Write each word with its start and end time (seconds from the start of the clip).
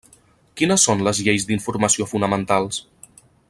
Quines 0.61 0.85
són 0.87 1.03
les 1.09 1.21
lleis 1.27 1.45
d'informació 1.51 2.09
fonamentals? 2.15 2.85